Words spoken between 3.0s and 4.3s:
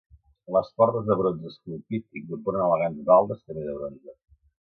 baldes també de bronze.